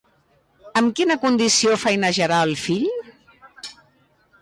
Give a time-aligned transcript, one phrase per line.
[0.81, 2.91] Amb quina condició feinejarà el fill?